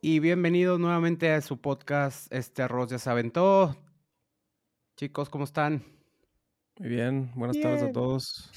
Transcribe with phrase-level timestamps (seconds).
[0.00, 3.76] Y bienvenidos nuevamente a su podcast, este arroz ya se aventó.
[4.96, 5.84] Chicos, ¿cómo están?
[6.78, 8.50] Muy bien, buenas tardes a todos.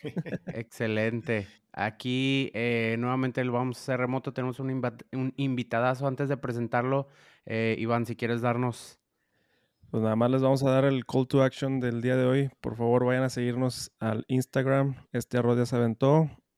[0.46, 1.46] Excelente.
[1.72, 4.32] Aquí eh, nuevamente lo vamos a hacer remoto.
[4.32, 4.70] Tenemos un,
[5.12, 7.08] un invitadazo antes de presentarlo.
[7.44, 9.01] Eh, Iván, si quieres darnos.
[9.92, 12.50] Pues nada más les vamos a dar el call to action del día de hoy.
[12.62, 15.36] Por favor, vayan a seguirnos al Instagram, este.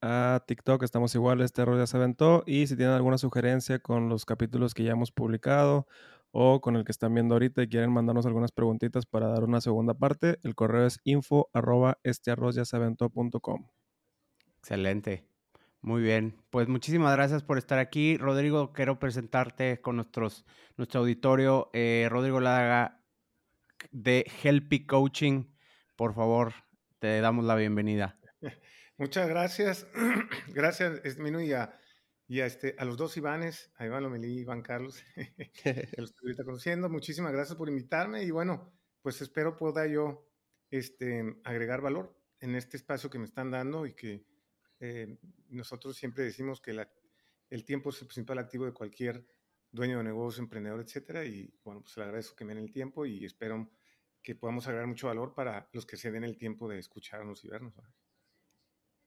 [0.00, 2.44] A TikTok estamos igual, este arroz aventó.
[2.46, 5.88] Y si tienen alguna sugerencia con los capítulos que ya hemos publicado
[6.30, 9.60] o con el que están viendo ahorita y quieren mandarnos algunas preguntitas para dar una
[9.60, 12.76] segunda parte, el correo es info arroba este ya se
[14.58, 15.26] Excelente.
[15.80, 16.36] Muy bien.
[16.50, 18.16] Pues muchísimas gracias por estar aquí.
[18.16, 20.46] Rodrigo, quiero presentarte con nuestros,
[20.76, 21.68] nuestro auditorio.
[21.72, 23.00] Eh, Rodrigo Laga
[23.94, 25.44] de Helpy Coaching.
[25.94, 26.52] Por favor,
[26.98, 28.18] te damos la bienvenida.
[28.98, 29.86] Muchas gracias.
[30.48, 31.78] gracias, a
[32.26, 35.02] y a, este, a los dos Ivanes, a Iván Lomelí y Iván Carlos,
[35.62, 36.88] que los estoy ahorita conociendo.
[36.88, 40.26] Muchísimas gracias por invitarme y bueno, pues espero pueda yo
[40.70, 44.26] este, agregar valor en este espacio que me están dando y que
[44.80, 45.18] eh,
[45.50, 46.90] nosotros siempre decimos que la,
[47.48, 49.24] el tiempo es el principal activo de cualquier
[49.70, 51.24] dueño de negocio, emprendedor, etcétera.
[51.24, 53.70] Y bueno, pues le agradezco que me den el tiempo y espero
[54.24, 57.48] que podamos agregar mucho valor para los que se den el tiempo de escucharnos y
[57.48, 57.74] vernos.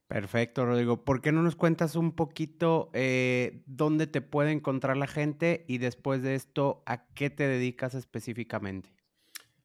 [0.08, 1.04] Perfecto, Rodrigo.
[1.04, 5.80] ¿Por qué no nos cuentas un poquito eh, dónde te puede encontrar la gente y
[5.80, 8.90] después de esto, a qué te dedicas específicamente?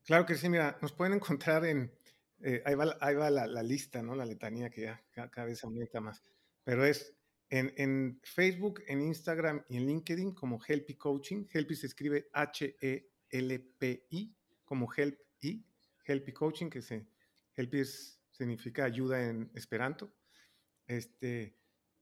[0.04, 1.92] Claro que sí, mira, nos pueden encontrar en,
[2.40, 4.16] eh, ahí va, la, lista, ¿no?
[4.16, 6.24] La letanía que ya cada, vez aumenta más,
[6.64, 7.14] pero es
[7.50, 11.44] en, en, Facebook, en Instagram y en LinkedIn como Helpy Coaching.
[11.52, 13.04] Helpy se escribe H-E-L-P-I,
[14.64, 15.66] como Help y
[16.06, 17.06] Helpy Coaching, que se,
[17.54, 17.84] Helpy
[18.30, 20.14] significa ayuda en Esperanto.
[20.86, 21.58] Este,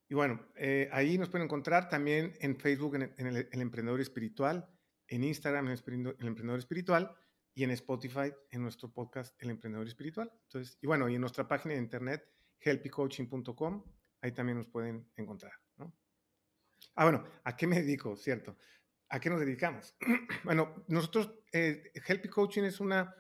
[0.09, 4.69] y bueno, eh, ahí nos pueden encontrar también en Facebook, en, el, Emprendedor Espiritual,
[5.09, 7.15] en Instagram, en el, Emprendedor Espiritual,
[7.53, 10.31] y en Spotify, en nuestro podcast, El Emprendedor Espiritual.
[10.45, 12.25] Entonces, y bueno, y en nuestra página de internet,
[12.61, 13.85] helpycoaching.com,
[14.21, 15.53] ahí también nos pueden encontrar.
[15.77, 15.93] ¿no?
[16.95, 18.17] Ah, bueno, ¿a qué me dedico?
[18.17, 18.57] Cierto.
[19.09, 19.97] ¿A qué nos dedicamos?
[20.45, 23.15] bueno, nosotros, eh, Helpy Coaching es una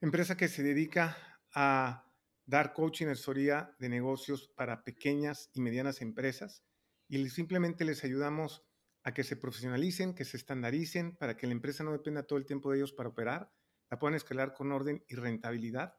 [0.00, 1.16] empresa que se dedica
[1.54, 2.04] a
[2.46, 6.64] dar coaching, asesoría de negocios para pequeñas y medianas empresas
[7.08, 8.64] y simplemente les ayudamos
[9.02, 12.46] a que se profesionalicen, que se estandaricen, para que la empresa no dependa todo el
[12.46, 13.52] tiempo de ellos para operar,
[13.90, 15.96] la puedan escalar con orden y rentabilidad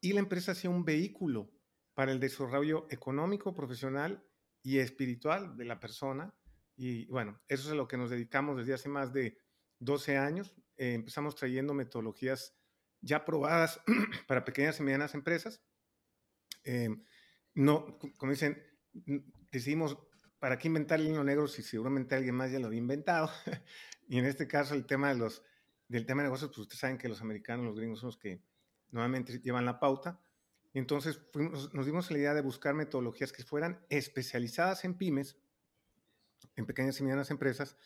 [0.00, 1.50] y la empresa sea un vehículo
[1.94, 4.24] para el desarrollo económico, profesional
[4.62, 6.34] y espiritual de la persona.
[6.76, 9.38] Y bueno, eso es a lo que nos dedicamos desde hace más de
[9.80, 10.54] 12 años.
[10.76, 12.54] Eh, empezamos trayendo metodologías
[13.00, 13.80] ya probadas
[14.26, 15.62] para pequeñas y medianas empresas
[16.68, 17.02] Em,
[17.54, 18.62] no, como dicen,
[19.50, 19.98] decimos,
[20.38, 23.30] ¿para qué inventar el hilo negro si seguramente alguien más ya lo había inventado?
[24.08, 25.42] y en este caso el tema de los,
[25.88, 28.42] del tema de negocios, pues ustedes saben que los americanos, los gringos son los que
[28.90, 30.20] normalmente llevan la pauta.
[30.74, 31.20] Entonces
[31.72, 35.38] nos dimos la idea de buscar metodologías que fueran especializadas en pymes,
[36.54, 37.76] en pequeñas y medianas empresas,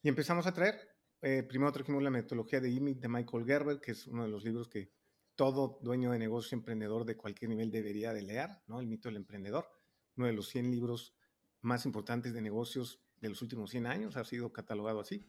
[0.00, 0.96] y empezamos a traer.
[1.20, 4.44] Eh, primero trajimos la metodología de IMIC de Michael Gerber, que es uno de los
[4.44, 4.92] libros que
[5.34, 8.80] todo dueño de negocio, emprendedor de cualquier nivel debería de leer, ¿no?
[8.80, 9.68] El mito del emprendedor,
[10.16, 11.14] uno de los 100 libros
[11.60, 15.24] más importantes de negocios de los últimos 100 años, ha sido catalogado así.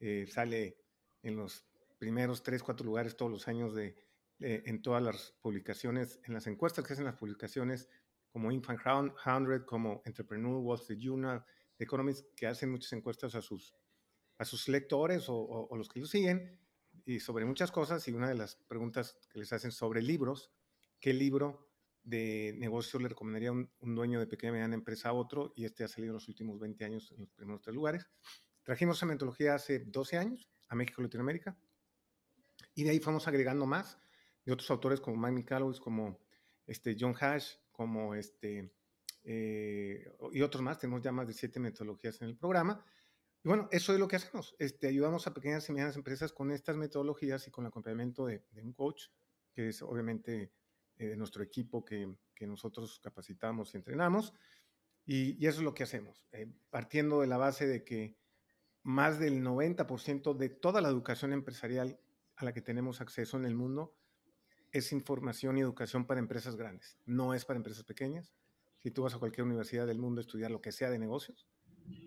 [0.00, 0.78] Eh, sale
[1.22, 1.66] en los
[1.98, 3.96] primeros 3, 4 lugares todos los años de,
[4.38, 7.88] en todas las publicaciones, en las encuestas que hacen las publicaciones
[8.30, 11.44] como Infant 100, como Entrepreneur, Wall Street Journal,
[11.76, 13.74] The Economist, que hacen muchas encuestas a sus,
[14.38, 16.58] a sus lectores o, o los que lo siguen
[17.08, 20.52] y sobre muchas cosas y una de las preguntas que les hacen sobre libros,
[21.00, 21.70] ¿qué libro
[22.02, 25.54] de negocio le recomendaría un, dueño de pequeña y mediana empresa a otro?
[25.56, 28.06] Y este ha salido en los últimos 20 años en los primeros tres lugares.
[28.62, 31.56] Trajimos esa metodología hace 12 años a México y Latinoamérica
[32.74, 33.98] y de ahí fuimos agregando más
[34.44, 36.20] de otros autores como Mike Michalowicz, como
[36.66, 38.70] este John Hash, como este,
[39.24, 40.78] eh, y otros más.
[40.78, 42.84] Tenemos ya más de siete metodologías en el programa
[43.44, 44.56] y bueno, eso es lo que hacemos.
[44.58, 48.42] Este, ayudamos a pequeñas y medianas empresas con estas metodologías y con el acompañamiento de,
[48.62, 49.04] un coach,
[49.52, 50.52] que es obviamente
[50.96, 54.34] eh, de nuestro equipo que, que, nosotros capacitamos y entrenamos.
[55.06, 58.18] Y, eso es lo que hacemos, eh, partiendo de la base de que
[58.82, 62.00] más del 90% de toda la educación empresarial
[62.36, 63.96] a la que tenemos acceso en el mundo
[64.70, 68.34] es información y educación para empresas grandes, no es para empresas pequeñas.
[68.78, 71.48] Si tú vas a cualquier universidad del mundo a estudiar lo que sea de negocios,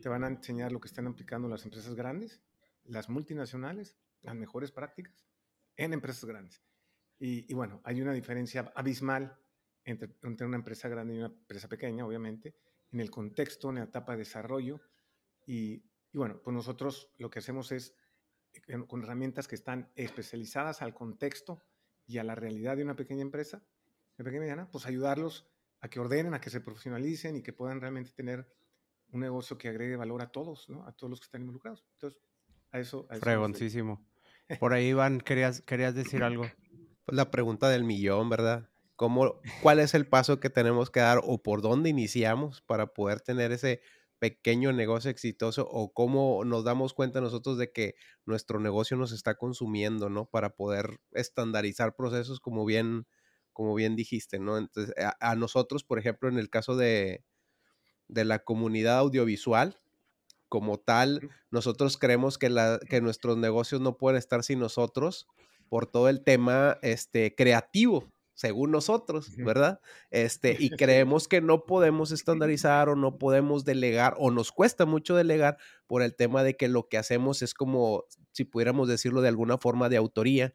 [0.01, 2.41] te van a enseñar lo que están aplicando las empresas grandes,
[2.83, 5.25] las multinacionales, las mejores prácticas
[5.75, 6.63] en empresas grandes.
[7.23, 9.37] Y, bueno, hay una diferencia abismal
[9.83, 12.55] entre, entre, una empresa grande y una empresa pequeña, obviamente,
[12.91, 14.81] en el contexto, en la etapa de desarrollo.
[15.45, 15.83] Y,
[16.13, 17.95] bueno, pues nosotros lo que hacemos es,
[18.53, 21.61] eh, con herramientas que están especializadas al contexto
[22.07, 23.63] y a la realidad de una pequeña empresa,
[24.17, 25.47] de pequeña mediana, pues ayudarlos
[25.79, 28.51] a que ordenen, a que se profesionalicen y que puedan realmente tener
[29.11, 30.85] un negocio que agregue valor a todos, ¿no?
[30.85, 31.85] A todos los que están involucrados.
[31.93, 32.21] Entonces,
[32.71, 33.07] a eso...
[33.09, 34.05] A Fregoncísimo.
[34.59, 36.43] Por ahí, Iván, querías, querías decir algo.
[37.05, 38.69] Pues la pregunta del millón, ¿verdad?
[38.95, 43.21] ¿Cómo, ¿Cuál es el paso que tenemos que dar o por dónde iniciamos para poder
[43.21, 43.81] tener ese
[44.19, 49.35] pequeño negocio exitoso o cómo nos damos cuenta nosotros de que nuestro negocio nos está
[49.35, 50.27] consumiendo, ¿no?
[50.27, 53.07] Para poder estandarizar procesos como bien,
[53.53, 54.59] como bien dijiste, ¿no?
[54.59, 57.23] Entonces, a nosotros, por ejemplo, en el caso de,
[58.11, 59.77] de la comunidad audiovisual
[60.51, 61.31] como tal.
[61.49, 65.27] Nosotros creemos que, la, que nuestros negocios no pueden estar sin nosotros
[65.69, 69.79] por todo el tema este, creativo, según nosotros, ¿verdad?
[70.09, 75.15] Este, y creemos que no podemos estandarizar o no podemos delegar o nos cuesta mucho
[75.15, 75.57] delegar
[75.87, 78.03] por el tema de que lo que hacemos es como,
[78.33, 80.53] si pudiéramos decirlo de alguna forma, de autoría.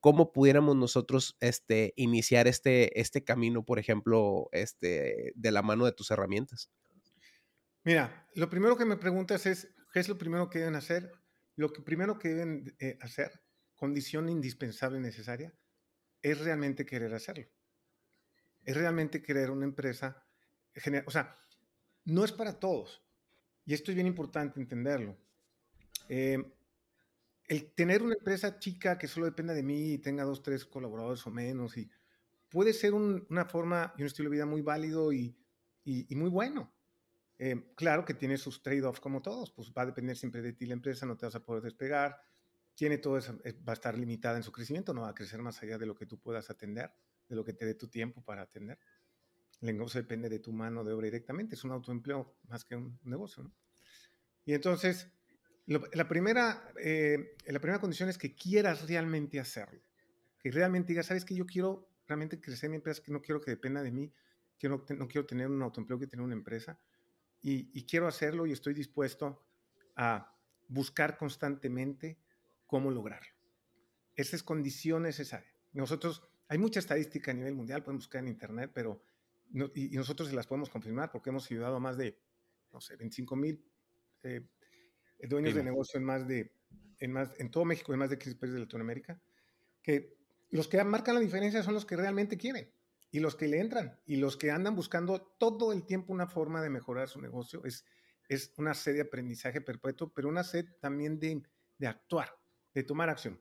[0.00, 5.92] ¿Cómo pudiéramos nosotros este, iniciar este, este camino, por ejemplo, este, de la mano de
[5.92, 6.70] tus herramientas?
[7.84, 11.12] Mira, lo primero que me preguntas es, ¿qué es lo primero que deben hacer?
[11.54, 13.42] Lo que primero que deben eh, hacer,
[13.74, 15.54] condición indispensable y necesaria,
[16.22, 17.46] es realmente querer hacerlo.
[18.64, 20.26] Es realmente querer una empresa.
[21.04, 21.36] O sea,
[22.06, 23.04] no es para todos.
[23.66, 25.18] Y esto es bien importante entenderlo.
[26.08, 26.38] Eh,
[27.46, 31.26] el tener una empresa chica que solo dependa de mí y tenga dos, tres colaboradores
[31.26, 31.90] o menos, y
[32.48, 35.36] puede ser una forma y un estilo de vida muy válido y
[35.84, 36.73] muy bueno.
[37.46, 40.64] Eh, claro que tiene sus trade-offs como todos, pues va a depender siempre de ti
[40.64, 42.18] la empresa, no te vas a poder despegar,
[42.74, 45.42] tiene todo eso, eh, va a estar limitada en su crecimiento, no va a crecer
[45.42, 46.94] más allá de lo que tú puedas atender,
[47.28, 48.78] de lo que te dé tu tiempo para atender.
[49.60, 52.98] El negocio depende de tu mano de obra directamente, es un autoempleo más que un
[53.02, 53.52] negocio.
[54.46, 55.10] Y entonces,
[55.66, 59.82] la, primera, eh, la primera condición es que quieras realmente hacerlo,
[60.38, 63.50] que realmente digas, sabes que yo quiero realmente crecer mi empresa, que no quiero que
[63.50, 64.10] dependa de mí,
[64.56, 66.80] que no, no quiero tener un autoempleo, que tener una empresa,
[67.46, 69.44] y, quiero hacerlo y estoy dispuesto
[69.96, 70.34] a
[70.66, 72.18] buscar constantemente
[72.66, 73.28] cómo lograrlo.
[74.16, 75.52] Esa es condición necesaria.
[75.74, 79.02] Nosotros, hay mucha estadística a nivel mundial, podemos buscar en Internet, pero
[79.74, 82.18] y, nosotros se las podemos confirmar porque hemos ayudado a más de,
[82.72, 83.62] no sé, 25 mil
[84.22, 84.48] eh,
[85.28, 86.50] dueños de negocio en más de,
[86.98, 89.20] en más, en todo México, en más de 15 países de Latinoamérica,
[89.82, 90.16] que
[90.48, 92.72] los que marcan la diferencia son los que realmente quieren
[93.14, 96.60] y los que le entran y los que andan buscando todo el tiempo una forma
[96.60, 97.64] de mejorar su negocio.
[97.64, 97.84] Es,
[98.28, 101.40] es una sed de aprendizaje perpetuo, pero una sed también de,
[101.78, 102.36] de actuar,
[102.74, 103.40] de tomar acción.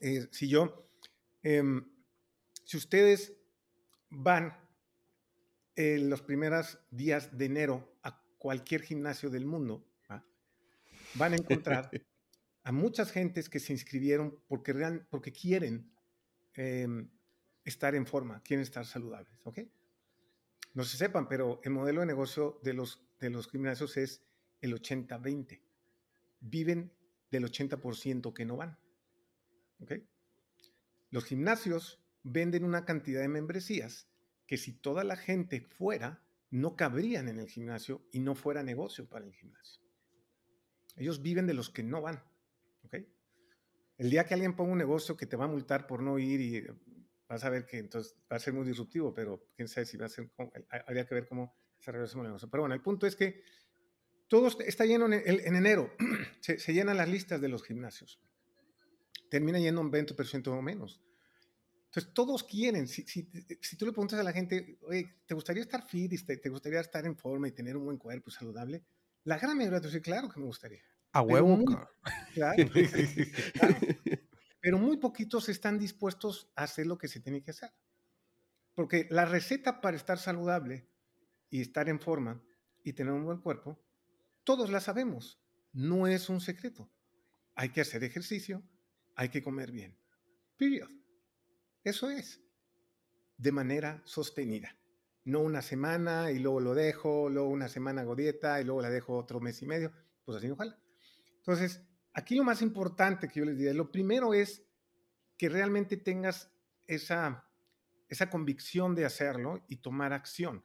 [0.00, 0.92] Eh, si yo,
[1.42, 1.90] em,
[2.64, 3.34] si ustedes
[4.10, 4.56] van
[5.74, 9.88] en los primeros días de enero a cualquier gimnasio del mundo,
[11.14, 11.90] van a encontrar
[12.62, 15.92] a muchas gentes que se inscribieron porque, real, porque quieren
[16.54, 17.10] em,
[17.68, 19.60] estar en forma, quieren estar saludables, ¿ok?
[20.74, 24.22] No se sepan, pero el modelo de negocio de los, de los gimnasios es
[24.60, 25.60] el 80-20.
[26.40, 26.92] Viven
[27.30, 28.78] del 80% que no van,
[29.80, 29.92] ¿ok?
[31.10, 34.08] Los gimnasios venden una cantidad de membresías
[34.46, 39.08] que si toda la gente fuera, no cabrían en el gimnasio y no fuera negocio
[39.08, 39.82] para el gimnasio.
[40.96, 42.22] Ellos viven de los que no van,
[42.82, 42.96] ¿ok?
[43.98, 46.40] El día que alguien ponga un negocio que te va a multar por no ir
[46.40, 46.64] y
[47.28, 50.06] vas a ver que entonces va a ser muy disruptivo, pero quién sabe si va
[50.06, 50.30] a ser,
[50.86, 52.48] habría que ver cómo se regresa el negocio.
[52.50, 53.42] Pero bueno, el punto es que
[54.28, 55.94] todo está lleno en, en enero,
[56.40, 58.20] se, llenan las listas de los gimnasios,
[59.30, 61.02] termina yendo un 20% o menos.
[61.86, 63.30] Entonces, todos quieren, si, si,
[63.62, 66.80] si, tú le preguntas a la gente, oye, ¿te gustaría estar fit, te, te gustaría
[66.80, 68.84] estar en forma y tener un buen cuerpo saludable?
[69.24, 70.82] La gran mayoría te dice, claro que me gustaría.
[71.12, 71.64] A huevo.
[71.64, 71.88] claro,
[73.54, 73.76] claro
[74.68, 77.72] pero muy poquitos están dispuestos a hacer lo que se tiene que hacer.
[78.74, 80.86] Porque la receta para estar saludable
[81.48, 82.44] y estar en forma
[82.84, 83.82] y tener un buen cuerpo,
[84.44, 85.40] todos la sabemos,
[85.72, 86.92] no es un secreto.
[87.54, 88.62] Hay que hacer ejercicio,
[89.14, 89.96] hay que comer bien.
[90.58, 90.90] Period.
[91.82, 92.42] Eso es.
[93.38, 94.76] De manera sostenida.
[95.24, 98.90] No una semana y luego lo dejo, luego una semana hago dieta y luego la
[98.90, 99.94] dejo otro mes y medio.
[100.26, 100.78] Pues así ojalá.
[101.38, 101.80] Entonces,
[102.18, 104.64] Aquí lo más importante que yo les diría, lo primero es
[105.36, 106.50] que realmente tengas
[106.88, 107.48] esa,
[108.08, 110.64] esa convicción de hacerlo y tomar acción.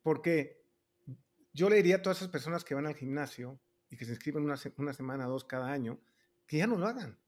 [0.00, 0.64] Porque
[1.52, 3.60] yo le diría a todas esas personas que van al gimnasio
[3.90, 6.00] y que se inscriben una, una semana, dos cada año,
[6.46, 7.18] que ya no lo hagan.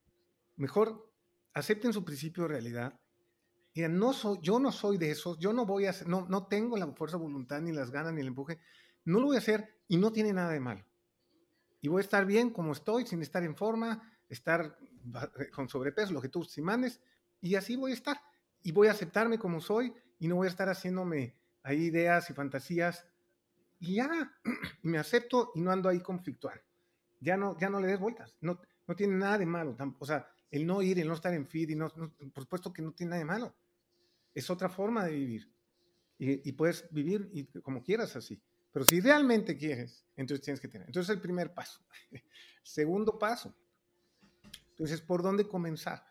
[0.57, 1.13] Mejor
[1.53, 2.99] acepten su principio de realidad.
[3.75, 6.79] Y no soy, yo no soy de esos, yo no voy a no, no tengo
[6.79, 8.59] la fuerza de voluntad, ni las ganas, ni el empuje.
[9.05, 10.87] No lo voy a hacer y no tiene nada de malo.
[11.85, 14.79] Y voy a estar bien como estoy, sin estar en forma, estar
[15.39, 16.99] eh, con sobrepeso, lo que tú si mandes,
[17.43, 18.19] y así voy a estar.
[18.63, 22.33] Y voy a aceptarme como soy y no voy a estar haciéndome ahí ideas y
[22.33, 23.07] fantasías.
[23.81, 24.09] Y ya,
[24.83, 26.63] me acepto y no ando ahí conflictuando.
[27.21, 28.35] Ya no, ya no le des vueltas.
[28.41, 29.77] No, no tiene nada de malo.
[29.99, 32.81] O sea, el no ir, el no estar en feed, y no, por supuesto que
[32.81, 33.55] no tiene nada de malo.
[34.33, 35.53] Es otra forma de vivir.
[36.17, 38.41] Y, y puedes vivir y, como quieras así.
[38.75, 40.89] Pero si realmente quieres, entonces tienes que tener.
[40.89, 41.79] Entonces el primer paso.
[42.65, 43.55] Segundo paso.
[44.71, 46.05] Entonces, ¿por dónde comenzar?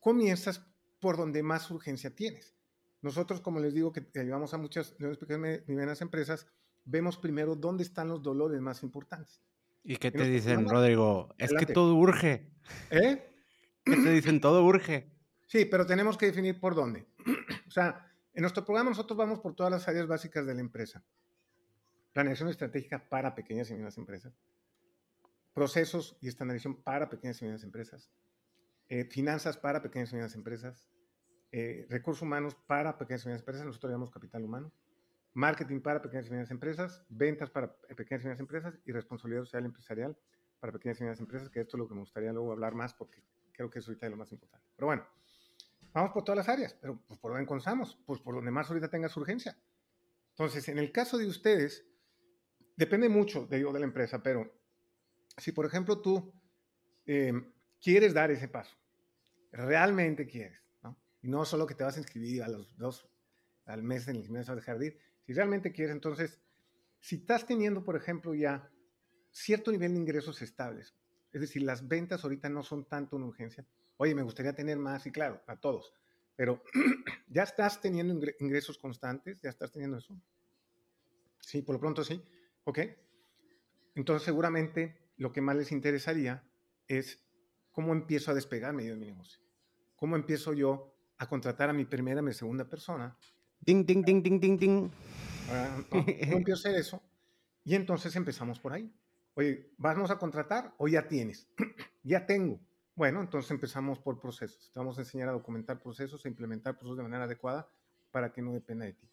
[0.00, 0.64] Comienzas
[1.00, 2.56] por donde más urgencia tienes.
[3.02, 6.46] Nosotros, como les digo, que ayudamos a muchas pequeñas empresas,
[6.86, 9.42] vemos primero dónde están los dolores más importantes.
[9.84, 11.34] ¿Y qué te dicen, Rodrigo?
[11.36, 12.54] Es que todo urge.
[12.90, 13.22] ¿Eh?
[13.84, 14.40] ¿Qué te dicen?
[14.40, 15.12] Todo urge.
[15.46, 17.06] Sí, pero tenemos que definir por dónde.
[17.68, 21.04] o sea, en nuestro programa nosotros vamos por todas las áreas básicas de la empresa.
[22.16, 24.32] Planeación estratégica para pequeñas y medianas empresas.
[25.52, 28.10] Procesos y estandarización para pequeñas y medianas empresas.
[28.88, 30.88] Eh, finanzas para pequeñas y medianas empresas.
[31.52, 33.66] Eh, recursos humanos para pequeñas y medianas empresas.
[33.66, 34.72] Nosotros llamamos capital humano
[35.34, 39.66] marketing para pequeñas y medianas empresas, ventas para pequeñas y medianas empresas y responsabilidad social
[39.66, 40.16] empresarial
[40.58, 42.94] para pequeñas y medianas empresas, que esto es lo que me gustaría luego hablar más
[42.94, 44.66] porque creo que eso ahorita es lo más importante.
[44.74, 45.06] Pero bueno,
[45.92, 47.98] vamos por todas las áreas, pero pues, ¿por dónde comenzamos?
[48.06, 49.58] Pues por donde más ahorita tengas urgencia.
[50.30, 51.86] Entonces, en el caso de ustedes,
[52.76, 54.52] depende mucho de, de la empresa, pero
[55.36, 56.32] si por ejemplo tú
[57.06, 57.32] eh,
[57.80, 58.76] quieres dar ese paso,
[59.52, 60.96] realmente quieres, ¿no?
[61.22, 63.08] Y no solo que te vas a inscribir a los dos
[63.64, 64.94] al mes en el gimnasio de jardín,
[65.26, 66.40] si realmente quieres, entonces,
[67.00, 68.70] si estás teniendo, por ejemplo, ya
[69.32, 70.94] cierto nivel de ingresos estables,
[71.32, 73.66] es decir, las ventas ahorita no son tanto una urgencia,
[73.96, 75.92] oye, me gustaría tener más, y claro, a todos,
[76.36, 76.62] pero
[77.28, 80.16] ya estás teniendo ingresos constantes, ya estás teniendo eso.
[81.40, 82.22] Sí, por lo pronto sí,
[82.66, 82.78] ok.
[83.94, 86.44] Entonces, seguramente lo que más les interesaría
[86.86, 87.24] es
[87.72, 89.40] cómo empiezo a despegar medio de mi negocio.
[89.96, 93.16] ¿Cómo empiezo yo a contratar a mi primera, mi segunda persona
[93.60, 94.90] Ding, ding, ding, ding, ding, ding.
[95.50, 97.02] Ah, no, empiezo a hacer eso.
[97.64, 98.92] Y entonces empezamos por ahí.
[99.34, 101.48] Oye, ¿vamos a contratar o ya tienes?
[102.04, 102.60] ya tengo.
[102.94, 104.70] Bueno, entonces empezamos por procesos.
[104.72, 107.68] Te vamos a enseñar a documentar procesos, a implementar procesos de manera adecuada
[108.10, 109.10] para que no dependa de ti.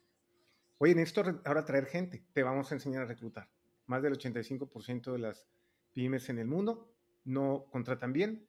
[0.77, 2.25] Oye, necesito ahora traer gente.
[2.33, 3.49] Te vamos a enseñar a reclutar.
[3.87, 5.45] Más del 85% de las
[5.93, 6.93] pymes en el mundo
[7.25, 8.47] no contratan bien.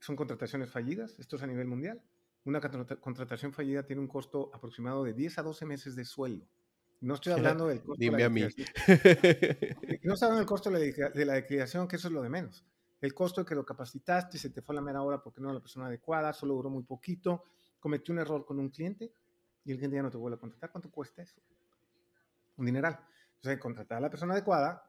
[0.00, 1.18] Son contrataciones fallidas.
[1.18, 2.02] Esto es a nivel mundial.
[2.44, 6.46] Una contratación fallida tiene un costo aproximado de 10 a 12 meses de sueldo.
[7.00, 8.40] No estoy hablando del costo de la a mí.
[8.40, 12.64] No estoy hablando del costo de la liquidación, que eso es lo de menos.
[13.00, 15.46] El costo de que lo capacitaste, se te fue a la mera hora porque no
[15.46, 17.44] era la persona adecuada, solo duró muy poquito,
[17.78, 19.12] cometió un error con un cliente
[19.64, 20.72] y el cliente ya no te vuelve a contratar.
[20.72, 21.40] ¿Cuánto cuesta eso?
[22.58, 23.00] Un dineral.
[23.36, 24.84] Entonces, contratar a la persona adecuada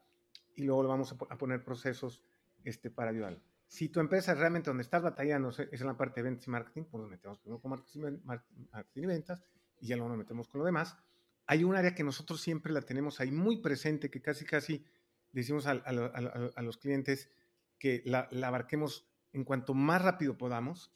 [0.56, 2.22] y luego le vamos a, poner procesos
[2.64, 3.40] este, para ayudarlo.
[3.68, 6.84] Si tu empresa realmente donde estás batallando es en la parte de ventas y marketing,
[6.86, 9.44] pues nos metemos primero con marketing y ventas
[9.80, 10.98] y ya luego nos metemos con lo demás.
[11.46, 14.86] Hay un área que nosotros siempre la tenemos ahí muy presente, que casi, casi
[15.32, 17.30] decimos a, a, los clientes
[17.78, 20.92] que la, la, abarquemos en cuanto más rápido podamos,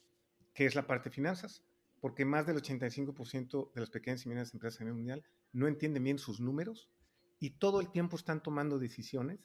[0.53, 1.63] que es la parte de finanzas,
[2.03, 6.03] porque más del 85% de las pequeñas y medianas empresas a nivel mundial no entienden
[6.03, 6.89] bien sus números
[7.39, 9.39] y todo el tiempo están tomando decisiones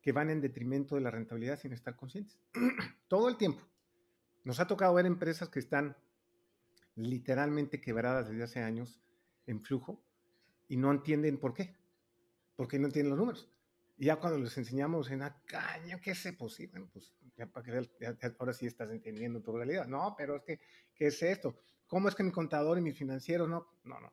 [0.00, 2.38] que van en detrimento de la rentabilidad sin estar conscientes.
[3.08, 3.60] Todo el tiempo.
[4.44, 5.96] Nos ha tocado ver empresas que están
[6.94, 9.00] literalmente quebradas desde hace años
[9.48, 10.00] en flujo
[10.68, 11.74] y no entienden por qué.
[12.54, 13.48] Porque no entienden los números.
[13.96, 16.86] Y ya cuando les enseñamos en la caña, ¿qué es posible?
[16.92, 17.88] Pues ya para que
[18.38, 19.86] ahora sí estás entendiendo tu realidad.
[19.86, 20.60] No, pero es que,
[20.94, 21.56] ¿qué es esto?
[21.86, 23.66] ¿Cómo es que mi contador y mis financieros no?
[23.84, 24.12] No, no.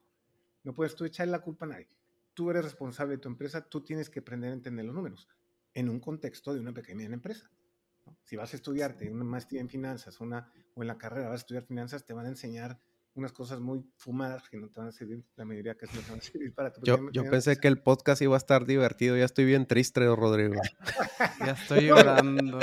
[0.63, 1.89] No puedes tú echarle la culpa a nadie.
[2.33, 5.27] Tú eres responsable de tu empresa, tú tienes que aprender a entender los números
[5.73, 7.49] en un contexto de una pequeña empresa.
[8.23, 11.43] Si vas a estudiarte una maestría en finanzas una, o en la carrera vas a
[11.43, 12.79] estudiar finanzas, te van a enseñar
[13.13, 16.09] unas cosas muy fumadas que no te van a servir, la mayoría que no te
[16.09, 19.17] van a servir para tu Yo, yo pensé que el podcast iba a estar divertido,
[19.17, 20.55] ya estoy bien triste, Rodrigo.
[21.39, 22.59] ya estoy llorando.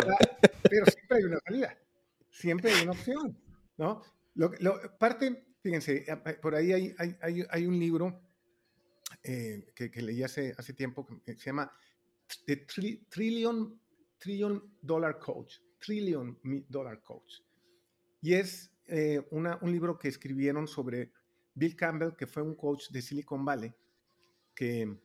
[0.62, 1.78] Pero siempre hay una salida,
[2.30, 3.38] siempre hay una opción,
[3.76, 4.02] ¿no?
[4.34, 4.52] Lo,
[4.98, 6.06] parte, fíjense,
[6.40, 8.22] por ahí hay, hay, hay, un libro
[9.24, 11.70] eh, que, que, leí hace, hace tiempo que se llama
[12.46, 12.66] The
[13.10, 13.80] Trillion,
[14.18, 16.38] trillion Dollar Coach, Trillion
[16.68, 17.40] Dollar Coach.
[18.20, 21.12] Y es eh, una, un libro que escribieron sobre
[21.54, 23.73] Bill Campbell, que fue un coach de Silicon Valley,
[24.54, 24.99] que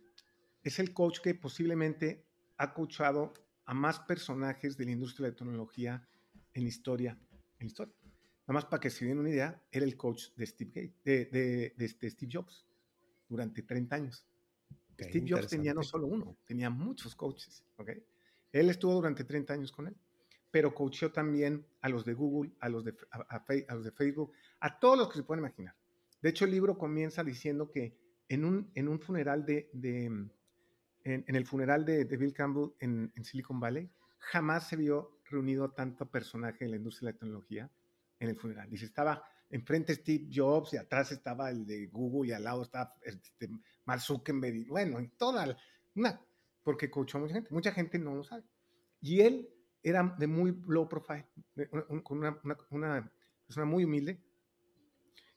[0.64, 2.26] es el coach que posiblemente
[2.58, 3.34] ha coachado
[3.66, 6.08] a más personajes de la industria de la tecnología
[6.54, 7.20] en historia.
[7.60, 7.94] En historia.
[8.48, 11.74] más para que se den una idea, era el coach de Steve, Gates, de, de,
[11.78, 12.66] de, de Steve Jobs
[13.28, 14.26] durante 30 años.
[14.94, 17.64] Ok, Steve Jobs tenía no solo uno, tenía muchos coaches.
[17.78, 17.90] ¿ok?
[18.52, 19.96] Él estuvo durante 30 años con él,
[20.54, 23.92] pero coacheó también a los de Google, a los de, a, a a los de
[23.92, 25.76] Facebook, a todos los que se pueden imaginar.
[26.22, 27.98] De hecho, el libro comienza diciendo que
[28.30, 30.30] en un, en un funeral de, de, mm,
[31.06, 35.20] en, en el funeral de, de Bill Campbell en, en Silicon Valley, jamás se vio
[35.26, 37.72] reunido tanto personaje de la industria de la tecnología
[38.20, 38.70] en el funeral.
[38.70, 42.94] Dice, estaba enfrente Steve Jobs y atrás estaba el de Google y al lado estaba
[43.02, 43.50] este,
[43.86, 44.56] Mark Zuckerberg.
[44.56, 45.58] y bueno, en toda la-
[45.96, 46.22] una,
[46.62, 47.50] porque coachó a mucha gente.
[47.52, 48.44] Mucha gente no lo sabe.
[49.02, 49.50] Y él
[49.84, 51.28] era de muy low profile,
[52.04, 53.12] con una, una- una
[53.46, 54.20] persona muy humilde.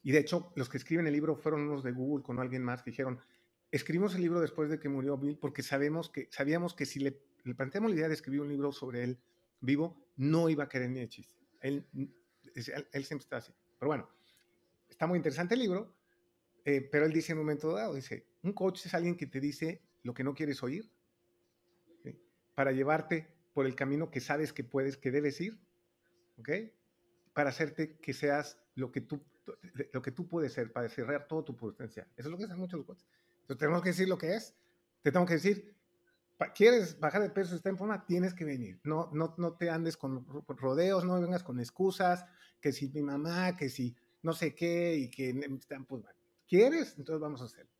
[0.03, 2.83] Y de hecho, los que escriben el libro fueron unos de Google con alguien más
[2.83, 3.21] que dijeron,
[3.73, 7.21] escribimos el libro después de que murió Bill porque sabemos que, sabíamos que si le,
[7.45, 9.19] le planteamos la idea de escribir un libro sobre él
[9.61, 11.35] vivo, no iba a querer ni de chiste.
[11.61, 13.53] Él, él, él siempre está así.
[13.79, 14.09] Pero bueno,
[14.89, 15.97] está muy interesante el libro,
[16.65, 19.41] eh, pero él dice en un momento dado, dice, un coach es alguien que te
[19.41, 20.89] dice lo que no quieres oír
[22.03, 22.17] ¿sí?
[22.55, 25.59] para llevarte por el camino que sabes que puedes, que debes ir,
[26.37, 26.51] ¿ok?
[27.33, 29.25] Para hacerte que seas lo que tú,
[29.95, 32.07] lo que tú puedes ser, para cerrar todo tu potencial.
[32.19, 33.09] Eso es lo que hacen muchos coaches.
[33.41, 34.55] Entonces tenemos que decir lo que es.
[35.01, 35.75] Te tengo que decir,
[36.55, 38.05] ¿quieres bajar de peso, estar en forma?
[38.05, 38.79] Tienes que venir.
[38.85, 42.27] No, no, no te andes con ro- rodeos, no vengas con excusas,
[42.61, 46.05] que si mi mamá, que si no sé qué, y que están, pues.
[46.47, 46.95] ¿Quieres?
[46.99, 47.73] Entonces vamos a hacerlo.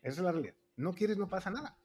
[0.00, 0.54] Esa es la realidad.
[0.76, 1.76] No quieres, no pasa nada.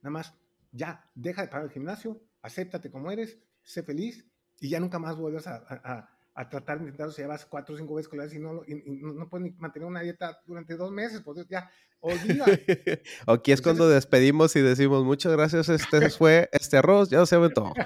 [0.00, 0.32] Nada más,
[0.70, 4.26] ya, deja de pagar el gimnasio, acéptate como eres, sé feliz
[4.60, 7.74] y ya nunca más vuelvas a, a- a- tratar de intentarlo si ya vas cuatro
[7.74, 9.86] o cinco veces con la y no, lo- y- y no, no puedes ni mantener
[9.86, 11.70] una dieta durante dos meses, pues ya,
[12.00, 12.44] olvida.
[13.26, 17.36] Aquí es Entonces- cuando despedimos y decimos muchas gracias, este fue este arroz, ya se
[17.36, 17.72] aventó.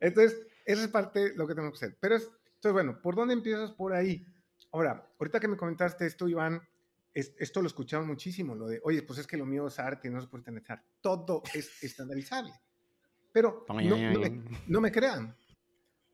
[0.00, 1.98] Entonces, esa es parte de lo que tenemos que hacer.
[2.00, 2.24] Pero es,
[2.54, 3.72] entonces, bueno, ¿por dónde empiezas?
[3.72, 4.24] Por ahí.
[4.72, 6.60] Ahora, ahorita que me comentaste esto, Iván,
[7.14, 10.10] es- esto lo escuchamos muchísimo, lo de, oye, pues es que lo mío es arte,
[10.10, 10.84] no se puede estandarizar.
[11.00, 12.52] Todo es estandarizable.
[13.32, 15.36] Pero no, no me, no me crean,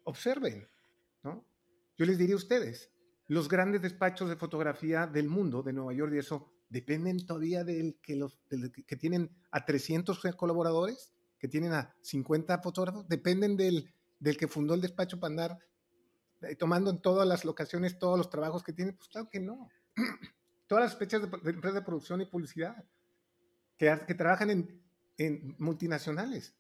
[0.05, 0.69] observen,
[1.23, 1.45] ¿no?
[1.97, 2.91] Yo les diría a ustedes,
[3.29, 7.99] los grandes despachos de fotografía del mundo, de Nueva York y eso, dependen todavía del
[8.03, 13.57] que, los, del que que tienen a 300 colaboradores, que tienen a 50 fotógrafos, dependen
[13.57, 15.59] del, del que fundó el despacho para andar
[16.43, 18.93] eh, tomando en todas las locaciones todos los trabajos que tiene.
[18.93, 19.69] Pues claro que no.
[20.67, 22.85] Todas las fechas de, de empresas de producción y publicidad
[23.77, 24.83] que, que trabajan en,
[25.19, 26.55] en multinacionales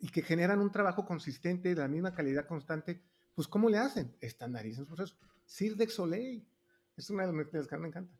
[0.00, 3.02] y que generan un trabajo consistente de la misma calidad constante,
[3.34, 4.16] pues ¿cómo le hacen?
[4.20, 5.16] Estandarizan su proceso.
[5.46, 6.46] Cirque du Soleil,
[6.96, 8.14] es una de las materias que me encanta.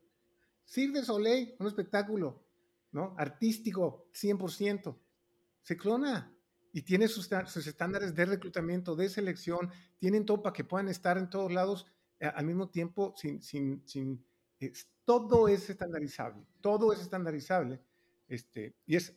[0.65, 2.47] Cirque du Soleil, un espectáculo,
[2.93, 3.15] ¿no?
[3.19, 4.99] Artístico, 100%.
[5.63, 6.33] Se clona
[6.73, 11.19] y tiene sus, sus estándares de reclutamiento, de selección, tienen todo para que puedan estar
[11.19, 11.87] en todos lados
[12.19, 13.43] eh, al mismo tiempo sin...
[13.43, 14.25] sin, sin
[14.61, 17.81] es- todo es estandarizable, todo es estandarizable.
[18.29, 19.15] Este, y es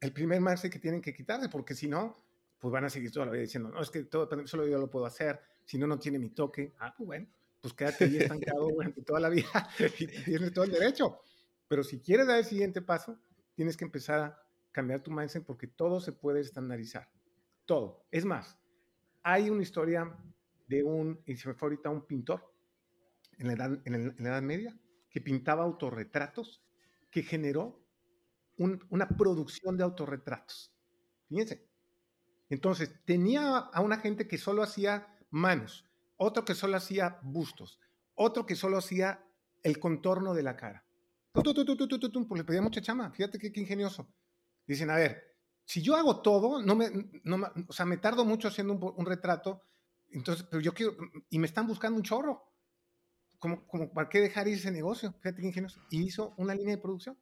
[0.00, 2.16] el primer máster que tienen que quitarse, porque si no,
[2.58, 4.90] pues van a seguir toda la vida diciendo, no, es que todo solo yo lo
[4.90, 6.74] puedo hacer, si no, no tiene mi toque.
[6.78, 7.26] Ah, pues bueno,
[7.60, 11.20] pues quédate ahí estancado durante toda la vida y tienes todo el derecho.
[11.68, 13.18] Pero si quieres dar el siguiente paso,
[13.54, 17.08] tienes que empezar a cambiar tu mindset porque todo se puede estandarizar.
[17.66, 18.06] Todo.
[18.10, 18.58] Es más,
[19.22, 20.16] hay una historia
[20.66, 22.50] de un, y se me fue ahorita un pintor
[23.38, 23.54] en la
[24.30, 24.78] edad, media
[25.10, 26.62] que pintaba autorretratos
[27.10, 27.84] que generó
[28.56, 30.72] un- una producción de autorretratos.
[31.28, 31.68] Fíjense.
[32.48, 35.84] Entonces, tenía a una gente que solo hacía manos,
[36.16, 37.78] otro que solo hacía bustos,
[38.14, 39.24] otro que solo hacía
[39.62, 40.86] el contorno de la cara.
[42.28, 43.10] Pues le pedía mucha chama.
[43.10, 44.08] Fíjate qué, ingenioso.
[44.66, 46.90] Dicen, a ver, si yo hago todo, no me,
[47.24, 47.36] no
[47.68, 49.62] o sea, me tardo mucho haciendo un, un retrato,
[50.10, 50.96] entonces, pero yo quiero,
[51.28, 52.47] y me están buscando un chorro.
[53.38, 55.12] Como, ¿para qué dejar ese negocio?
[55.20, 55.80] Fíjate qué ingenioso.
[55.90, 57.16] Y hizo una línea de producción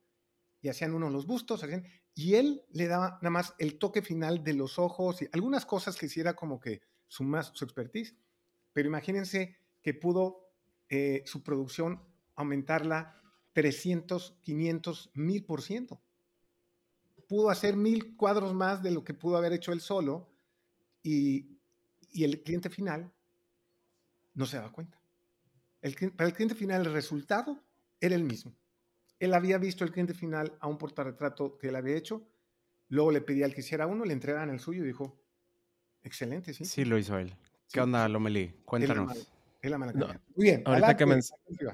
[0.62, 4.42] y hacían uno los bustos, hacían, y él le daba nada más el toque final
[4.42, 8.16] de los ojos y algunas cosas que hiciera como que su, más, su expertise,
[8.72, 10.50] pero imagínense que pudo
[10.88, 12.02] eh, su producción
[12.34, 13.20] aumentarla
[13.52, 16.00] 300, 500, 1000 por ciento.
[17.28, 20.30] Pudo hacer mil cuadros más de lo que pudo haber hecho él solo
[21.02, 21.58] y,
[22.10, 23.12] y el cliente final
[24.34, 25.00] no se daba cuenta.
[25.86, 27.62] El, para el cliente final el resultado
[28.00, 28.52] era el mismo.
[29.20, 32.26] Él había visto el cliente final a un portarretrato que él había hecho,
[32.88, 35.16] luego le pedía al que hiciera uno, le entregaban el suyo y dijo,
[36.02, 36.64] excelente, sí.
[36.64, 37.30] Sí, lo hizo él.
[37.66, 38.12] Sí, ¿Qué onda, sí.
[38.12, 38.52] Lomelí?
[38.64, 39.06] Cuéntanos.
[39.06, 39.20] mala-
[39.62, 40.06] es la mala No.
[40.34, 40.62] Muy bien.
[40.64, 41.20] ahorita que men-.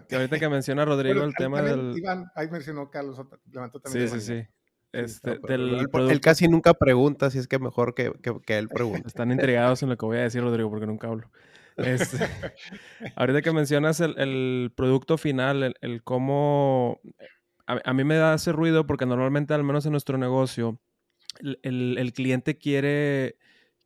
[0.08, 1.98] Que ahorita que menciona Rodrigo Bueno, el tema también del...
[1.98, 3.18] Iván, ahí mencionó Carlos,
[3.50, 4.08] levantó también.
[4.10, 4.48] Sí, sí, sí.
[4.92, 8.40] Este, No, pero del él, él casi nunca pregunta, así es que mejor que, que-
[8.44, 9.08] que él pregunte.
[9.08, 11.30] Están intrigados en lo que voy a decir, Rodrigo, porque nunca hablo.
[11.76, 12.18] Este,
[13.16, 17.00] ahorita que mencionas el, producto final, el, cómo...
[17.66, 20.78] A, mí me da ese ruido porque normalmente, al menos en nuestro negocio,
[21.40, 23.36] el, cliente quiere,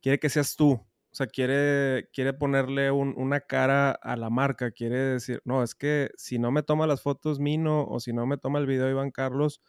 [0.01, 0.71] quiere que seas tú.
[0.71, 4.71] O sea, quiere, quiere ponerle una cara a la marca.
[4.71, 8.25] Quiere decir, no, es que si no me toma las fotos Mino o si no
[8.25, 9.61] me toma el video Iván Carlos,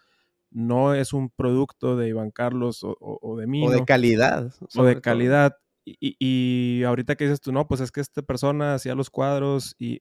[0.50, 3.68] no es un producto de Iván Carlos o, de Mino.
[3.68, 4.52] O de calidad.
[4.74, 5.56] O de calidad.
[6.00, 10.00] Y, ahorita que dices tú, no, pues es que esta persona hacía los cuadros y,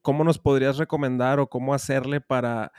[0.00, 2.72] ¿cómo nos podrías recomendar o cómo hacerle para,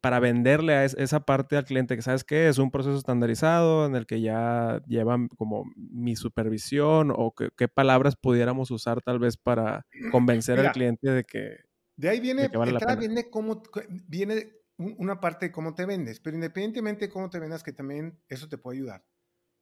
[0.00, 3.96] para venderle a esa parte al cliente que sabes que es un proceso estandarizado en
[3.96, 9.86] el que ya llevan como mi supervisión o qué palabras pudiéramos usar tal vez para
[10.10, 11.56] convencer al cliente de que
[11.96, 13.62] de ahí viene, de viene cómo
[14.08, 18.18] viene una parte de cómo te vendes, pero independientemente de cómo te vendas, que también
[18.28, 19.04] eso te puede ayudar.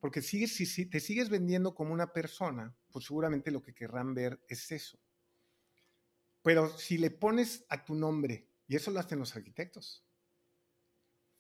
[0.00, 4.40] Porque si, si te sigues vendiendo como una persona, pues seguramente lo que querrán ver
[4.48, 4.98] es eso.
[6.42, 10.02] Pero si le pones a tu nombre, y eso lo hacen los arquitectos,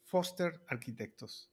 [0.04, 1.50] Foster Arquitectos.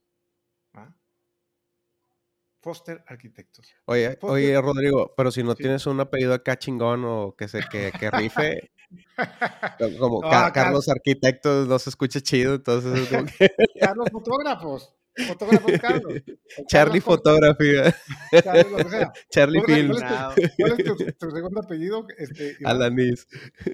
[2.60, 3.72] Foster Arquitectos.
[3.86, 7.90] Oye, oye, Rodrigo, pero si no tienes un apellido acá chingón o que se que,
[7.92, 8.72] que rife,
[9.98, 13.08] como Carlos Arquitectos no se escucha chido, entonces
[13.80, 14.94] Carlos Fotógrafos.
[15.26, 16.22] Fotógrafos Carlos.
[16.66, 17.94] Charlie Fotografía.
[19.30, 19.92] Charlie Film.
[19.98, 22.06] ¿Cuál es, tu, segundo apellido?
[22.16, 23.26] Este, Alanis.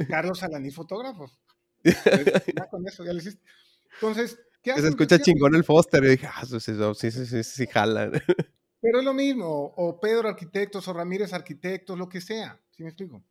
[0.09, 1.38] Carlos Alanis Fotógrafos.
[1.85, 3.42] ya con eso, ya lo hiciste.
[3.94, 4.85] Entonces, ¿qué haces?
[4.85, 6.03] Se escucha chingón el Foster.
[6.05, 8.11] Y dije, ah, sí, sí, sí, sí, sí, jala.
[8.81, 9.75] Pero es lo mismo.
[9.77, 12.59] O Pedro Arquitectos, o Ramírez Arquitectos, lo que sea.
[12.70, 13.23] ¿Sí me explico?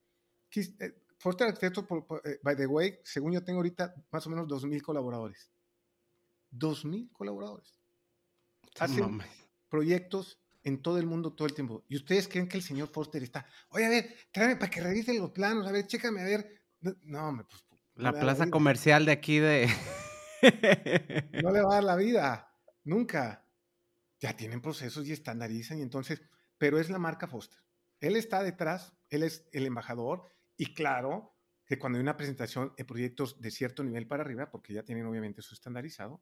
[0.56, 1.86] Eh, Foster Arquitectos,
[2.26, 5.50] eh, by the way, según yo tengo ahorita más o menos 2.000 colaboradores.
[6.52, 7.83] 2.000 colaboradores
[8.80, 9.22] hacen
[9.70, 11.84] proyectos en todo el mundo todo el tiempo.
[11.88, 15.20] ¿Y ustedes creen que el señor Foster está, oye, a ver, tráeme para que revisen
[15.20, 16.62] los planos, a ver, chécame, a ver.
[17.04, 17.64] No, hombre, pues.
[17.96, 19.68] La plaza comercial de aquí de.
[21.44, 23.46] no le va a dar la vida, nunca.
[24.20, 26.22] Ya tienen procesos y estandarizan, y entonces,
[26.58, 27.60] pero es la marca Foster.
[28.00, 30.26] Él está detrás, él es el embajador,
[30.58, 34.74] y claro que cuando hay una presentación de proyectos de cierto nivel para arriba, porque
[34.74, 36.22] ya tienen obviamente su estandarizado,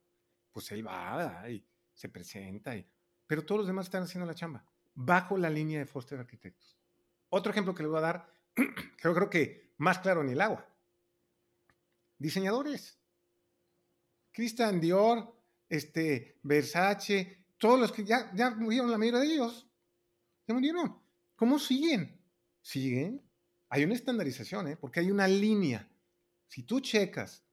[0.52, 2.88] pues él va y se presenta, y,
[3.28, 6.78] pero todos los demás están haciendo la chamba, bajo la línea de Foster Arquitectos.
[7.30, 8.34] Otro ejemplo que le voy a dar,
[8.98, 10.68] creo, creo que más claro en el agua.
[12.18, 13.00] Diseñadores.
[14.32, 15.36] Christian Dior,
[15.68, 19.68] este, Versace, todos los que ya, ya murieron, la mayoría de ellos,
[20.48, 21.02] ya murieron.
[21.36, 22.20] ¿Cómo siguen?
[22.62, 23.22] Siguen.
[23.70, 24.78] Hay una estandarización, ¿eh?
[24.78, 25.90] porque hay una línea.
[26.48, 27.44] Si tú checas,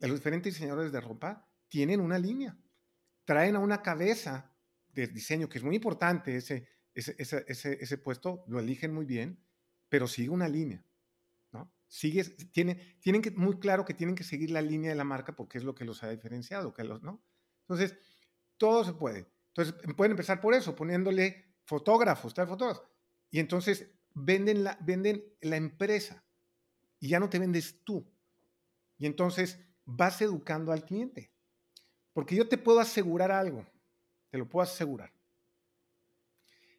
[0.00, 2.56] los diferentes diseñadores de ropa tienen una línea
[3.26, 4.50] traen a una cabeza
[4.94, 9.44] de diseño, que es muy importante ese, ese, ese, puesto, lo eligen muy bien,
[9.90, 10.82] pero sigue una línea.
[11.52, 11.70] ¿no?
[11.86, 15.36] Sigue, tiene, tienen que, muy claro que tienen que seguir la línea de la marca
[15.36, 16.72] porque es lo que los ha diferenciado.
[16.72, 17.22] Que los, ¿no?
[17.62, 17.98] Entonces,
[18.56, 19.26] todo se puede.
[19.48, 22.88] Entonces, pueden empezar por eso, poniéndole fotógrafos, tal fotógrafo.
[23.30, 26.24] Y entonces venden la, venden la empresa
[26.98, 28.10] y ya no te vendes tú.
[28.96, 31.35] Y entonces vas educando al cliente.
[32.16, 33.66] Porque yo te puedo asegurar algo,
[34.30, 35.12] te lo puedo asegurar.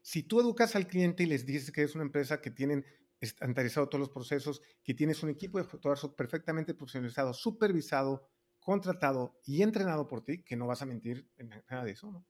[0.02, 2.84] Si tú educas al cliente y les dices que es una empresa que tienen
[3.20, 8.28] estandarizado todos los procesos, que tienes un equipo de fotógrafos perfectamente profesionalizado, supervisado,
[8.60, 12.26] contratado y entrenado por ti, que no vas a mentir en nada de eso, ¿no?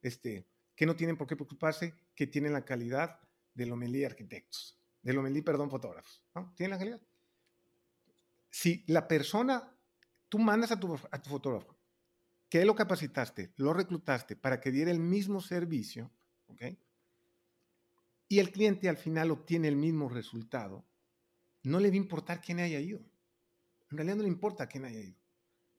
[0.00, 3.20] Este, que no tienen por qué preocuparse, que tienen la calidad
[3.52, 6.54] de Lomelí Arquitectos, de Lomelí, perdón, fotógrafos, ¿no?
[6.56, 7.00] Tienen la calidad.
[8.48, 9.76] Si la persona,
[10.30, 11.81] tú mandas a tu, a tu fotógrafo
[12.52, 16.10] ¿Qué lo capacitaste, lo reclutaste para que diera el mismo servicio,
[16.48, 16.60] ¿ok?
[18.28, 20.84] Y el cliente al final obtiene el mismo resultado,
[21.62, 23.00] no le va a importar quién haya ido.
[23.90, 25.18] En realidad no le importa quién haya ido,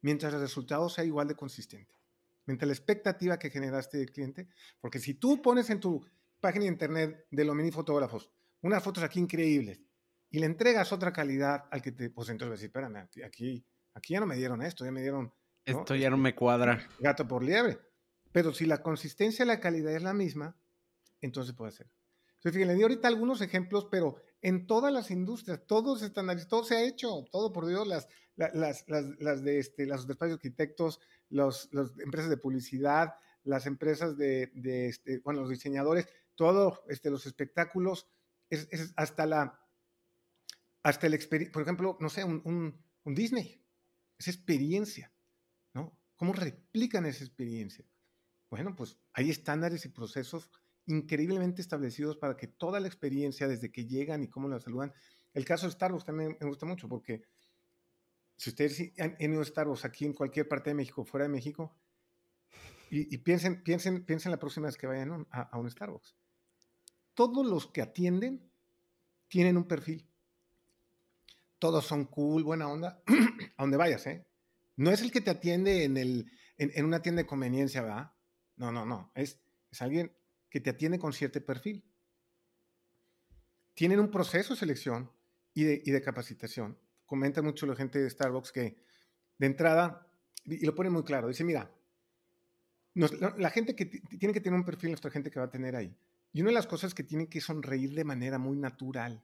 [0.01, 1.93] mientras el resultado sea igual de consistente.
[2.47, 4.49] Mientras la expectativa que generaste del cliente,
[4.81, 6.03] porque si tú pones en tu
[6.39, 8.31] página de internet de los mini fotógrafos
[8.61, 9.79] unas fotos aquí increíbles
[10.31, 13.63] y le entregas otra calidad al que te, pues entonces vas a decir, espérame, aquí,
[13.93, 15.31] aquí ya no me dieron esto, ya me dieron
[15.65, 16.87] esto ya no me cuadra.
[16.99, 17.79] Gato por liebre.
[18.31, 20.57] Pero si la consistencia y la calidad es la misma,
[21.21, 21.87] entonces puede ser.
[22.35, 26.65] Entonces, fíjense, le di ahorita algunos ejemplos, pero en todas las industrias, todos están, todo
[26.65, 30.99] se ha hecho, todo por Dios, las, las, las, las de este, los despachos arquitectos,
[31.29, 37.25] las empresas de publicidad, las empresas de, de este, bueno, los diseñadores, todo, este, los
[37.25, 38.09] espectáculos,
[38.49, 39.61] es, hasta la,
[40.83, 41.17] hasta el,
[41.53, 43.63] por ejemplo, no sé, un, un, un Disney,
[44.17, 45.12] esa experiencia.
[46.15, 47.85] ¿Cómo replican esa experiencia?
[48.49, 50.51] Bueno, pues hay estándares y procesos
[50.85, 54.93] increíblemente establecidos para que toda la experiencia, desde que llegan y cómo la saludan,
[55.33, 57.23] el caso de Starbucks también me gusta mucho porque
[58.37, 61.75] si ustedes han ido a Starbucks aquí en cualquier parte de México, fuera de México,
[62.89, 66.15] y, piensen, piensen, piensen la próxima vez que vayan a, a un Starbucks.
[67.15, 68.51] Todos los que atienden
[69.27, 70.07] tienen un perfil.
[71.57, 73.01] Todos son cool, buena onda,
[73.57, 74.27] a donde vayas, ¿eh?
[74.75, 78.11] No es el que te atiende en, el, en, una tienda de conveniencia, ¿verdad?
[78.55, 79.11] No, no, no.
[79.15, 79.39] Es,
[79.71, 80.11] es alguien
[80.49, 81.83] que te atiende con cierto perfil.
[83.73, 85.11] Tienen un proceso de selección
[85.53, 86.77] y de, y de capacitación.
[87.05, 88.77] Comenta mucho la gente de Starbucks que
[89.37, 90.07] de entrada,
[90.45, 91.71] y lo pone muy claro, dice, mira,
[92.93, 95.95] la, gente que tiene que tener un perfil, nuestra gente que va a tener ahí.
[96.31, 99.23] Y una de las cosas que tienen que sonreír de manera muy natural.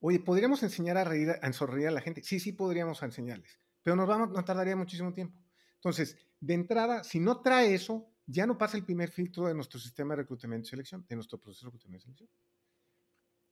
[0.00, 2.22] Oye, ¿podríamos enseñar a reír, a sonreír a la gente?
[2.22, 5.40] Sí, sí podríamos enseñarles, pero nos, vamos, nos tardaría muchísimo tiempo.
[5.76, 9.78] Entonces, de entrada, si no trae eso, ya no pasa el primer filtro de nuestro
[9.78, 12.28] sistema de reclutamiento y selección, de nuestro proceso de reclutamiento y selección.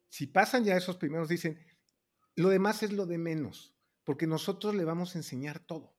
[0.09, 1.65] Si pasan ya esos primeros, dicen,
[2.35, 5.97] lo demás es lo de menos, porque nosotros le vamos a enseñar todo.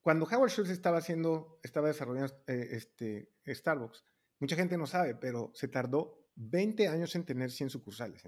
[0.00, 4.06] Cuando Howard Schultz estaba haciendo, estaba desarrollando eh, este, Starbucks,
[4.38, 8.22] mucha gente no sabe, pero se tardó 20 años en tener 100 sucursales.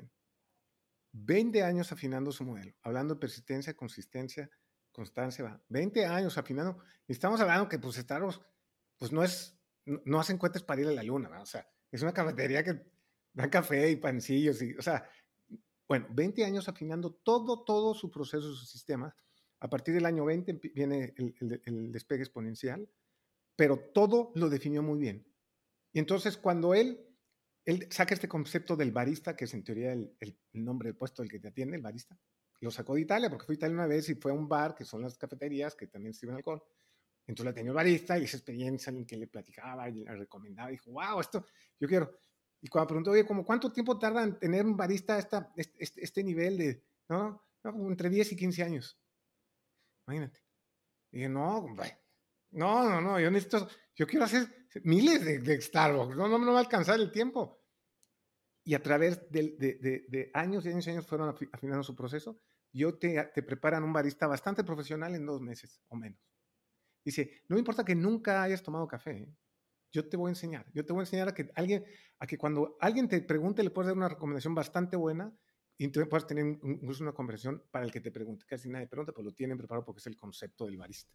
[1.13, 1.63] 20 ¿eh?
[1.63, 4.51] años afinando su modelo, hablando de persistencia, consistencia,
[4.91, 5.45] constancia.
[5.45, 5.63] ¿va?
[5.69, 6.79] 20 años afinando.
[7.07, 8.41] Y estamos hablando que pues Starbucks,
[8.99, 12.13] pues no es, no, hacen cuentas para ir a la luna, o sea, es una
[12.13, 12.81] cafetería que
[13.33, 15.09] da café y pancillos, y, o sea,
[15.89, 19.15] bueno, 20 años afinando todo, todo su proceso, su sistema
[19.63, 22.89] a partir del año 20 viene el, despegue exponencial,
[23.55, 25.25] pero todo lo definió muy bien.
[25.93, 27.12] Y entonces cuando él,
[27.65, 31.31] él saca este concepto del barista, que es en teoría el, nombre del puesto del
[31.31, 32.19] que te atiende, el barista,
[32.61, 34.75] lo sacó de Italia, porque fue a Italia una vez y fue a un bar,
[34.75, 36.63] que son las cafeterías, que también sirven alcohol.
[37.27, 40.71] Entonces la tenía el barista y esa experiencia en que le platicaba y le recomendaba,
[40.71, 41.47] dijo, wow, esto
[41.79, 42.19] yo quiero.
[42.61, 46.23] Y cuando preguntó, oye, ¿cómo cuánto tiempo tarda en tener un barista esta, este, este,
[46.23, 47.45] nivel de, ¿no?
[47.65, 48.99] Entre 10 y 15 años.
[50.07, 50.41] Imagínate.
[51.11, 51.67] Dije, no,
[52.53, 54.47] no, no, no, yo necesito, yo quiero hacer
[54.85, 57.61] miles de, de Starbucks, no, no, me va a alcanzar el tiempo.
[58.65, 62.41] Y a través de, de, años y años y años fueron afinando su proceso.
[62.73, 66.21] Yo te, te preparan un barista bastante profesional en dos meses o menos.
[67.05, 69.37] Dice, no me importa que nunca hayas tomado café, ¿eh?
[69.91, 70.67] yo te voy a enseñar.
[70.73, 71.85] Yo te voy a enseñar a que alguien,
[72.19, 75.37] a que cuando alguien te pregunte, le puedes dar una recomendación bastante buena
[75.77, 78.47] y tú puedes tener incluso una conversación para el que te pregunte.
[78.47, 81.13] Casi nadie pregunta, pues lo tienen preparado porque es el concepto del barista.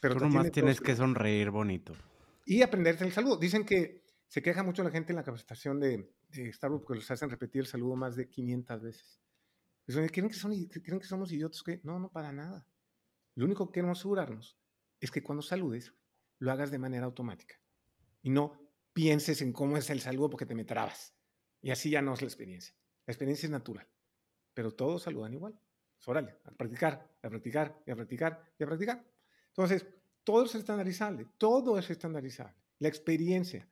[0.00, 1.94] Pero tú nomás tienes que sonreír bonito.
[2.44, 3.36] Y aprenderte el saludo.
[3.36, 7.10] Dicen que se queja mucho la gente en la capacitación de, de Starbucks porque los
[7.10, 9.20] hacen repetir el saludo más de 500 veces.
[9.86, 11.62] ¿Creen que, son, ¿Creen que somos idiotas?
[11.84, 12.66] No, no, para nada.
[13.36, 14.58] Lo único que queremos asegurarnos
[15.00, 15.94] es que cuando saludes,
[16.38, 17.60] lo hagas de manera automática.
[18.22, 18.58] Y no
[18.92, 21.14] pienses en cómo es el saludo porque te me trabas.
[21.62, 22.74] Y así ya no es la experiencia.
[23.06, 23.88] La experiencia es natural,
[24.54, 25.58] pero todos saludan igual.
[26.06, 29.04] órale, a practicar, a practicar, y a practicar, y a practicar.
[29.56, 29.86] Entonces,
[30.22, 32.54] todo es estandarizable, todo es estandarizable.
[32.78, 33.68] La experiencia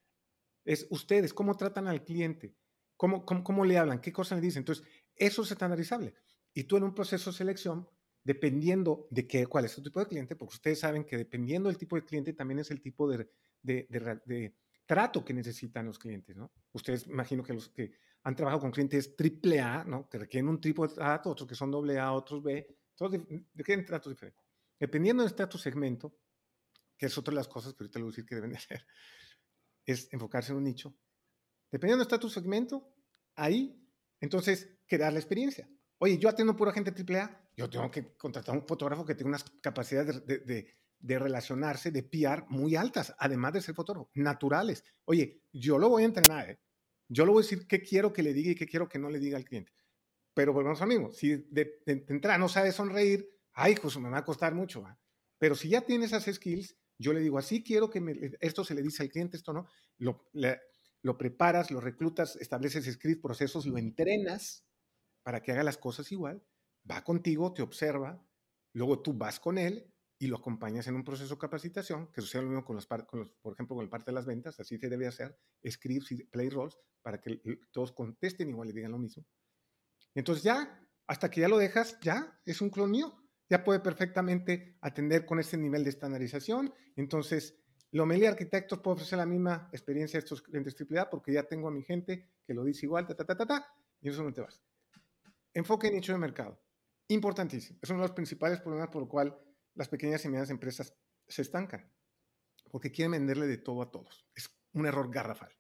[0.65, 2.55] es ustedes, cómo tratan al cliente,
[2.97, 4.61] cómo, cómo, le hablan, qué cosas le dicen.
[4.61, 6.15] Entonces, eso es estandarizable.
[6.55, 7.87] Y tú en un proceso de selección,
[8.23, 11.77] dependiendo de qué, cuál es tu tipo de cliente, porque ustedes saben que dependiendo del
[11.77, 13.29] tipo de cliente también es el tipo de,
[13.61, 13.87] de,
[14.25, 14.55] de
[14.87, 16.51] trato que necesitan los clientes, ¿no?
[16.73, 17.93] Ustedes imagino que los que
[18.23, 20.09] han trabajado con clientes triple A, ¿no?
[20.09, 23.13] Que requieren un tipo de trato, otros que son doble A, otros B, todos
[23.55, 24.44] requieren tratos diferentes.
[24.79, 26.17] Dependiendo de este tu segmento,
[26.97, 28.57] que es otra de las cosas que ahorita le voy a decir que deben de
[28.57, 28.87] hacer,
[29.87, 30.97] es enfocarse en un nicho.
[31.71, 32.95] Dependiendo de tu segmento,
[33.35, 33.81] ahí,
[34.21, 35.69] entonces, crear la experiencia.
[35.99, 39.29] Oye, yo atiendo pura gente triple A, yo tengo que contratar un fotógrafo que tenga
[39.29, 44.85] unas capacidades de, relacionarse, de PR muy altas, además de ser fotógrafo, naturales.
[45.05, 46.61] Oye, yo lo voy a entrenar, ¿eh?
[47.09, 49.11] Yo le voy a decir qué quiero que le diga y qué quiero que no
[49.11, 49.73] le diga al cliente.
[50.33, 51.13] Pero volvemos a mismo.
[51.13, 54.85] Si de, entrada no sabe sonreír, ay, pues me va a costar mucho.
[55.39, 58.83] Pero si ya tiene esas skills, yo le digo, así quiero que esto se le
[58.83, 59.67] dice al cliente, esto no.
[59.99, 64.65] Lo, preparas, lo reclutas, estableces script, procesos, lo entrenas
[65.23, 66.43] para que haga las cosas igual.
[66.91, 68.27] Va contigo, te observa,
[68.73, 72.43] luego tú vas con él y lo acompañas en un proceso de capacitación, que sucede
[72.43, 74.89] lo mismo con los, con por ejemplo, con el parte de las ventas, así se
[74.89, 75.37] debe hacer,
[75.69, 77.41] scripts y play roles para que
[77.73, 79.27] todos contesten igual y digan lo mismo.
[80.15, 84.77] Entonces ya, hasta que ya lo dejas, ya es un clon mío, ya puede perfectamente
[84.81, 86.73] atender con ese nivel de estandarización.
[86.97, 87.59] Entonces,
[87.93, 91.71] Lomelia Arquitectos puede ofrecer la misma experiencia a estos clientes AAA porque ya tengo a
[91.71, 93.67] mi gente que lo dice igual, ta, ta, ta, ta, ta
[94.01, 94.61] y eso no te vas.
[95.53, 96.61] Enfoque en nicho de mercado.
[97.09, 97.79] Importantísimo.
[97.83, 99.39] Es uno de los principales problemas por lo cual
[99.75, 100.95] las pequeñas y medianas empresas
[101.29, 101.89] se estancan
[102.71, 104.27] porque quieren venderle de todo a todos.
[104.35, 105.53] Es un error garrafal.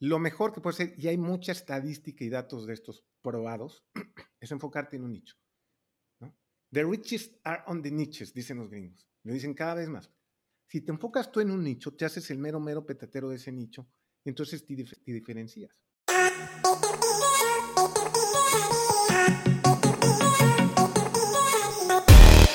[0.00, 3.86] Lo mejor que puede ser, y hay mucha estadística y datos de estos probados,
[4.40, 5.36] es enfocarte en un nicho.
[6.74, 9.06] The richest are on the niches, dicen los gringos.
[9.22, 10.10] Lo dicen cada vez más.
[10.66, 13.52] Si te enfocas tú en un nicho, te haces el mero, mero petatero de ese
[13.52, 13.86] nicho,
[14.24, 15.70] entonces te, te diferencias.